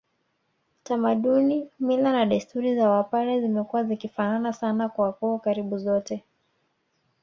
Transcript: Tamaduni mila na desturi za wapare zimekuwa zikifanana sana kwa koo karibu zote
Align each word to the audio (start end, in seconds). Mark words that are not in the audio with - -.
Tamaduni 0.83 1.69
mila 1.79 2.11
na 2.11 2.25
desturi 2.25 2.75
za 2.75 2.89
wapare 2.89 3.41
zimekuwa 3.41 3.83
zikifanana 3.83 4.53
sana 4.53 4.89
kwa 4.89 5.13
koo 5.13 5.37
karibu 5.39 5.77
zote 5.77 6.23